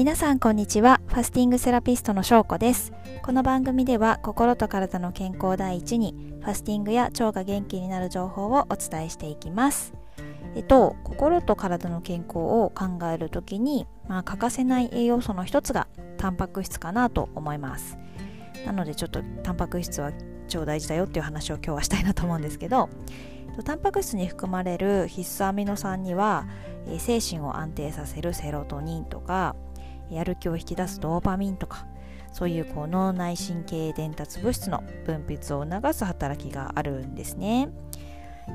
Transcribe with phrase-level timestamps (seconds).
[0.00, 0.98] 皆さんこんにちは。
[1.08, 2.90] ファスティングセラピストのしょうこです。
[3.20, 9.92] この番組では心と体の健康第一にファスティングや腸が元気になる情報をお伝えしていきます。
[10.56, 15.86] えっと心と体の健康を考えるときに、まあ、欠かせない栄養素の一つが
[16.16, 17.98] タンパク質かなと思います。
[18.64, 20.12] なのでちょっとタンパク質は
[20.48, 22.88] 超大事だよっていう話を今日はしたいなと思うんですけど
[23.66, 26.46] タンパク質に含まれる必須アミノ酸には、
[26.88, 29.54] え精神を安定させるセロトニンとか
[30.10, 31.86] やる気を引き出すドーパミンとか
[32.32, 37.68] そういうこう脳内神経伝達物質の分泌を促す働きがあるんですね。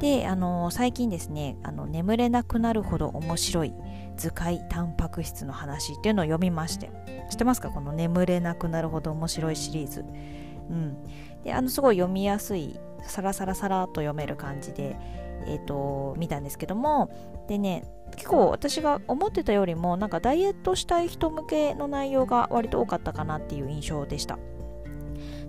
[0.00, 3.74] であの最近ですねあの眠れなくなるほど面白い
[4.16, 6.90] 図解タンパク質の話っていうのを読みまして
[7.30, 7.70] 知ってますか？
[7.70, 10.04] この眠れなくなるほど面白いシリーズ。
[10.70, 10.96] うん、
[11.44, 14.96] であのすごい読みやすいサラサラサラと読める感じで、
[15.46, 17.10] えーと見たんですけども
[17.48, 17.84] でね
[18.16, 24.38] 結構私が思ってたよりもなんかダイエットしたい人向けの内容が割と多かったかなっていう印象でした。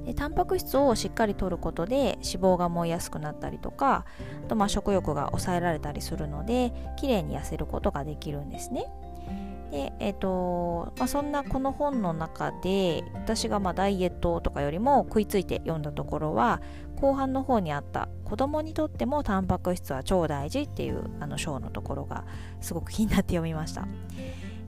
[0.06, 4.06] でタンパク質をしっかり摂ることで脂肪が燃えやすくなったりとか
[4.46, 8.86] あとまあ食欲が抑えられたりするので綺麗に痩せることができるんですね。
[9.72, 16.62] でえーとまあ、そんなこの本の中で私がまあダイエットとかよりも食いついて読んだところは
[16.96, 22.26] 後半の方にあった子供にとってもタンパク質は超大事っていうあの章のところが
[22.62, 23.88] すごく気になって読みました。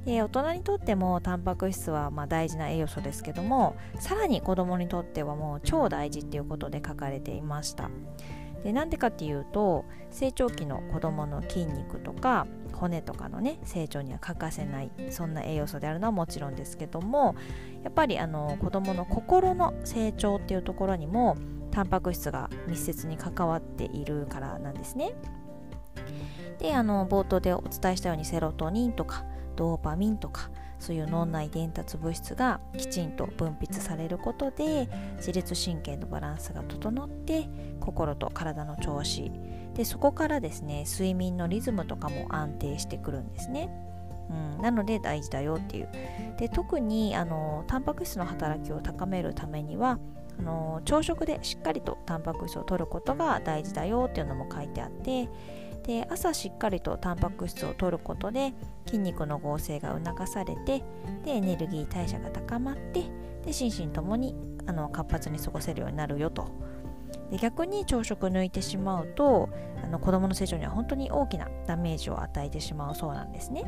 [0.05, 7.89] で大人にとってもタンパク質はまあ大事な栄養素ですけどもさらに子供にとってはもう超大事っていうことで書かれていました。
[8.63, 17.35] でなんでかっていうと成長期の子供の筋肉とか骨とかのね成長には欠かせないそんな栄養素であるのはもちろんですけども
[17.83, 21.35] やっぱりあの子供の心の成長っていうところにも
[21.71, 25.13] タンパク質が密接に関わっているからなんですね。
[26.59, 37.49] であの冒頭でお伝えしたようにセロトニンとかドーパミンとかそういう脳内伝達物質がきちんと分泌されることで自律神経のバランスが整って
[37.79, 39.31] 心と体の調子
[39.73, 43.69] でそこからですね睡眠のリズムとかも安定してくるんですね。
[44.29, 45.89] うん、なので大事だよっていう
[46.37, 49.99] で特にあのタンパク質の働きを高めるためには
[50.37, 55.29] あの朝食でしっかりとタンパク質を摂ることが大事だよっていうのも書いてあって
[55.83, 58.53] で朝しっかりとタンパク質を摂ることで
[58.85, 60.83] 筋肉の合成が促されて
[61.23, 63.03] でエネルギー代謝が高まって
[63.45, 64.35] で心身ともに
[64.65, 66.47] あの活発に過ごせるようになるよと
[67.31, 69.49] で逆に朝食抜いてしまうと
[69.83, 73.63] あの子どもの成長には本当に大きなダメージを与えてしまうそうなんですね。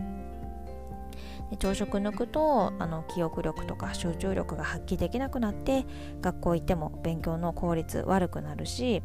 [1.50, 5.86] で朝食抜くとあの記憶力とか集中力が発揮できなくなって
[6.22, 9.02] 学校行っても勉強の効率悪くなるし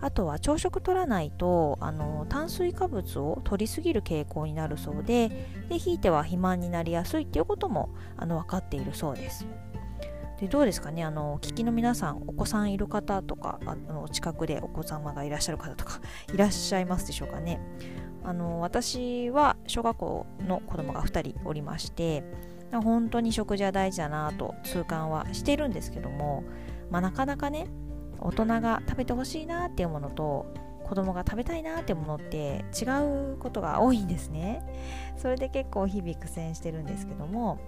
[0.00, 9.46] あとは朝食取らないとあの炭水化物を取りすぎる傾向になるそうででひいては肥満になりやすいっていうこともあの分かっているそうです。
[10.40, 11.04] でどうですかね？
[11.04, 16.00] あの聞きの皆さんお子さんいる方とかあの近くでお子様がいらっしゃる方とか
[16.32, 17.60] いらっしゃいますでしょうかね？
[18.24, 22.24] あの私は小学校の子供が2人おりまして
[22.72, 26.42] 本当に食事は大事だなと痛感はしているんですけども、
[26.90, 27.68] まあ、なかなかね
[28.18, 30.46] 大人が食べてほしいなっていうものと
[30.84, 32.84] 子供が食べたいなっていうものって違
[33.34, 34.62] うことが多いんですね。
[35.16, 37.58] それで結構日々苦戦してるんですけども。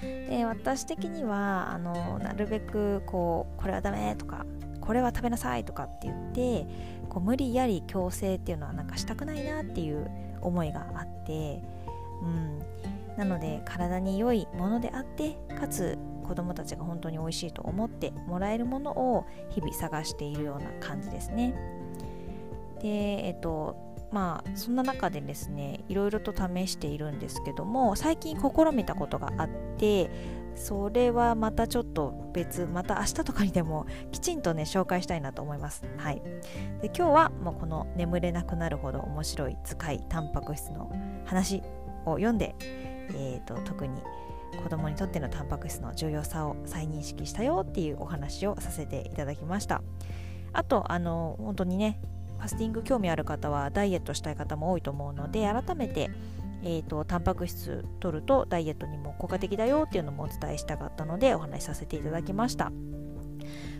[0.00, 4.44] で私的にはあのなるべくこうこれはダメとか
[4.82, 6.66] これは食べなさいとかって言って
[7.08, 10.10] こう無理やり強制っていうのはなんかしたくないなっていう
[10.42, 11.62] 思いがあって、
[12.22, 12.58] うん、
[13.16, 21.54] なので体に良いものであってかつ子どもたちが本当に美味しいと思ってもらえるものを日々探しているような感じですね。
[22.82, 29.48] でえっとまあそんな中でですねいろいろと試しているんですけども最近試みたことがあっ
[29.78, 30.10] て
[30.54, 35.82] それはまたちょっと別また明日とかにでもきちんとね紹介したいなと思います。
[35.96, 36.22] はい、
[36.82, 40.92] で今日はもうこの眠れなくなるほど面白い使いタンパク質の
[41.24, 41.62] 話
[42.04, 44.02] を読んで、えーと、特に
[44.62, 49.82] 子供にとってのタンパク質の重要さを再認識したよっていうお話をさせていただきました。
[50.52, 51.98] あとあの本当にね
[52.42, 56.10] ファスティング興味ある方はダイエットしたい方も多いと思うので改めて、
[56.64, 62.72] えーと、タンパク質取るとダイエットにも効果的だよっていうのもお伝えしたかったのでお話しさせていただきました。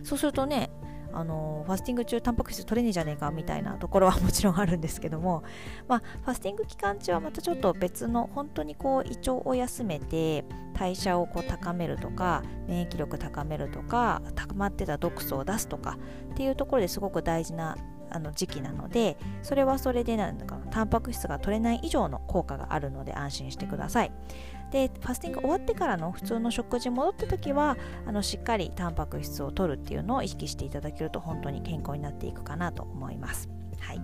[0.03, 0.69] そうするとね
[1.13, 5.43] あのファスティング中タンパク質取れねえじゃねえかみたいなところはもちろんあるんですけども、
[5.87, 10.43] まあ、ファスティング期間中はまたちょっと別の本当にこう胃腸を休めて
[10.73, 15.99] 代謝をこう高めるとか免疫力高めるとか高まってた毒素を出すとか
[16.31, 17.77] っていうところですごく大事な
[18.13, 24.11] あの時期なのでそれはそれでなんだかタンパク質が取れない以上の効果があるので安心してください。
[24.71, 27.77] でファスティング終わってからの普通の食事戻った時は
[28.07, 33.49] あのしっかりタンパク質を取るっていうのを意識していただけると本当に健康になっていくかなと思います。
[33.79, 34.01] はい。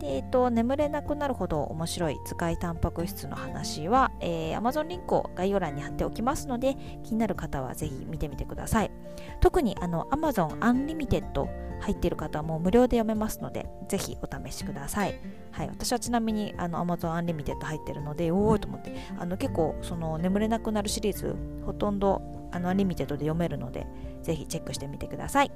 [0.00, 8.90] でえーと、眠れなくなるほど面白い使いタンパク質の話は、えー、Amazon リンクを概要欄に貼っておきますので気になる方はぜひ見てみてください
[9.40, 11.46] 特にあの Amazon Unlimited
[11.80, 15.20] 入ってる方はもう無料で読めますのでぜひお試しください、
[15.52, 21.36] はい、私はちなみにあの Amazon Unlimited 入ってるのでおおと思ってあの結構その眠れなくなるシリーズ
[21.66, 22.22] ほとんど
[22.52, 23.86] あの Unlimited で読めるので
[24.22, 25.52] ぜひチェックしてみてください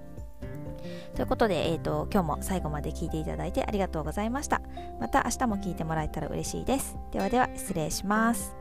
[1.15, 4.61] ということで、えーと、今日も最後まで聞いていただいてありがとうございました。
[5.01, 6.97] また明日も聞いてもらえたら嬉しいです。
[7.13, 8.58] ではでは失礼します。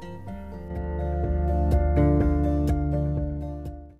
[0.00, 0.37] Thank you.